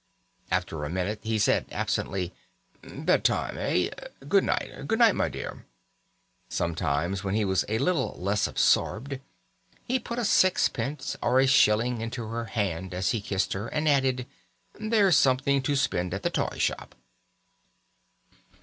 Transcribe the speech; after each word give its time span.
After 0.49 0.83
a 0.83 0.89
minute 0.89 1.19
he 1.21 1.37
said 1.37 1.67
absently: 1.71 2.33
"Bed 2.81 3.23
time, 3.23 3.55
eh? 3.59 3.91
Good 4.27 4.43
night. 4.43 4.87
Good 4.87 4.97
night, 4.97 5.13
my 5.13 5.29
dear." 5.29 5.63
Sometimes 6.49 7.23
when 7.23 7.35
he 7.35 7.45
was 7.45 7.63
a 7.69 7.77
little 7.77 8.15
less 8.17 8.47
absorbed 8.47 9.19
he 9.83 9.99
put 9.99 10.17
a 10.17 10.25
sixpence 10.25 11.15
or 11.21 11.39
a 11.39 11.45
shilling 11.45 12.01
into 12.01 12.25
her 12.29 12.45
hand 12.45 12.95
as 12.95 13.11
he 13.11 13.21
kissed 13.21 13.53
her, 13.53 13.67
and 13.67 13.87
added: 13.87 14.25
"There's 14.79 15.17
something 15.17 15.61
to 15.61 15.75
spend 15.75 16.15
at 16.15 16.23
the 16.23 16.31
toy 16.31 16.57
shop." 16.57 16.95